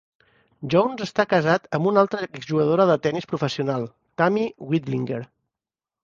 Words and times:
Jones 0.73 1.01
està 1.05 1.25
casat 1.33 1.67
amb 1.77 1.89
una 1.91 2.01
altra 2.05 2.21
exjugadora 2.27 2.87
de 2.91 2.95
tenis 3.03 3.27
professional, 3.33 3.85
Tami 4.23 4.47
Whitlinger. 4.71 5.21